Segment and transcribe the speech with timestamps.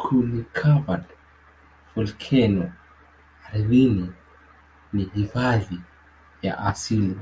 [0.00, 1.04] Kuni-covered
[1.94, 2.66] volkeno
[3.52, 4.08] ardhini
[4.92, 5.80] ni hifadhi
[6.42, 7.18] ya asili.